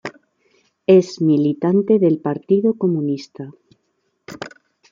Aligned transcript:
Es 0.87 1.21
militante 1.21 1.99
del 1.99 2.17
Partido 2.21 2.73
Comunista. 2.75 3.53